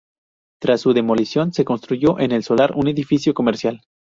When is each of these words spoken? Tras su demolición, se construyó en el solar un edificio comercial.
Tras 0.59 0.81
su 0.81 0.93
demolición, 0.93 1.53
se 1.53 1.63
construyó 1.63 2.17
en 2.19 2.31
el 2.31 2.43
solar 2.43 2.71
un 2.75 2.87
edificio 2.87 3.35
comercial. 3.35 3.83